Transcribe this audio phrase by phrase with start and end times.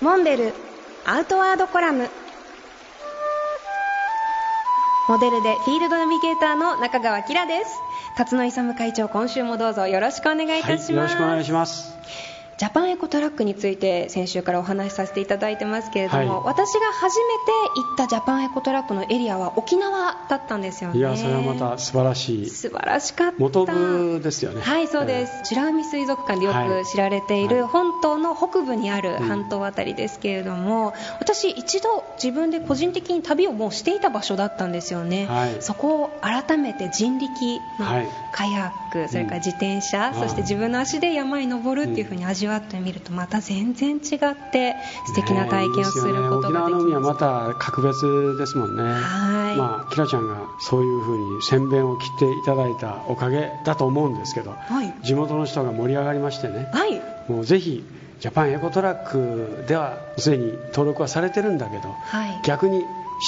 [0.00, 0.54] モンベル
[1.04, 2.08] アウトワードコラム。
[5.08, 7.80] モデルでフィールドナビゲーターの中川きらです。
[8.16, 12.37] 辰野勇会長今週もどうぞよろしくお願いいたします、はい、よろしくお願いします。
[12.58, 20.98] ジャパンエコトラックについて先週からお話しさせていただいてますけれども、はい、私が初めて行ったジャパンエコトラックのエリアは沖縄だったんですよね。
[20.98, 22.50] いやそれはまた素晴らしい。
[22.50, 23.36] 素晴らしかった。
[23.38, 24.60] 本部ですよね。
[24.60, 37.86] はいそうです、美ら海水族館でよく知られている、本島の北部にある半島あたりですけれども、うん、私一度自分で個人的に旅をもうしていた場所だったんですよね、はい、そこを改めて人力の
[38.32, 43.98] カヤック、それから自転車、うん、そして自分の足で山に登るっていう風に味わってみるとまた全然違っ
[44.52, 44.76] て
[45.06, 48.82] 素敵な体験をすることができます、ね、沖縄の海はまた格別ですもんね。
[48.82, 49.56] はい。
[49.56, 57.84] まあキラちゃんがそういうふうに宣伝を切っていただいたおかげだと思うんですけど、はい、地元の人が盛り上がりましてね、はい、もうぜひ
[58.20, 62.82] ジャパンエコトラックではすでに登録はされてるんだけど、はい、逆に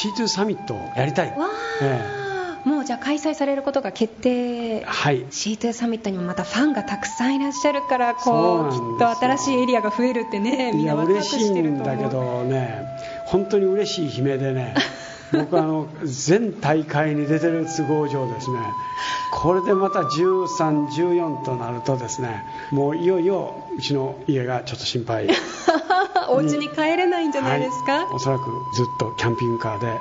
[0.00, 1.30] C2 サミットをやりたい。
[1.30, 1.48] わ
[1.82, 2.00] え
[2.32, 2.35] え
[2.66, 11.94] もうじゃあ開催されることが決定、はい、C2 サミットにもまたファンがたくさんいらっしゃるからこうきっと新しいエリアが増えるってねみんなワクワクしてると思う。
[11.94, 12.84] 嬉しいんだけどね。
[13.26, 14.74] 本当に嬉しい悲鳴でね。
[15.32, 18.58] 僕あの全大会に出てる都合上ですね。
[19.32, 25.28] これでまた13、14となるとですねもういよいようちの家がちょっと心配。
[26.28, 30.00] お家に帰れないんじゃないですか、はい、おそらくずっとキャンピングカーで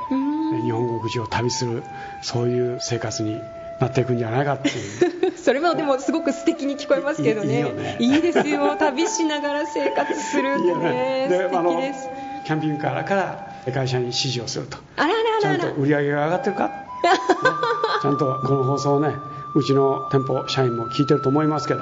[0.63, 1.83] 日本国中を旅する
[2.21, 3.39] そういう生活に
[3.79, 4.71] なっていくんじゃないかってい
[5.31, 5.37] う。
[5.37, 7.57] それもでもすごごく素敵に聞こえますけどね。
[7.57, 7.97] いいね。
[7.99, 8.75] いいですよ。
[8.77, 11.27] 旅しながら生活するってね。
[11.27, 11.27] ね。
[11.29, 12.09] で素敵です。
[12.45, 14.77] キャンピングカーから会社に指示をすると。
[14.95, 16.73] あらららちゃんと売り上げが上がってるか、ね、
[18.01, 19.15] ちゃんとこの放送をね
[19.55, 21.81] うちの店舗社員も聞いてると思いますけど。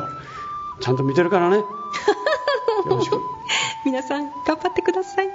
[0.80, 1.58] ちゃんと見てるからね。
[1.58, 1.66] よ
[2.86, 3.18] ろしく。
[3.86, 5.28] 皆さん頑張ってください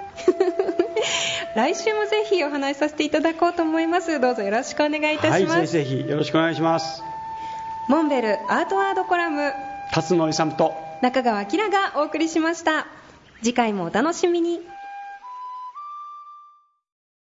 [1.59, 4.20] 来週もぜひお話しさせていただこうと思います。
[4.20, 7.03] どうぞよろしくお願いいたします、はい、ぜひぜひよろしくお願いします。
[7.88, 9.53] モンベルアートワードコラム。
[9.93, 10.72] 辰野勇と
[11.03, 12.87] 中川明がお送りしました。
[13.43, 14.60] 次回もお楽しみに